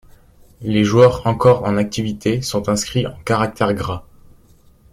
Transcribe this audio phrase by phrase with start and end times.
[0.61, 4.03] Les joueurs encore en activité sont inscrits en caractères gras.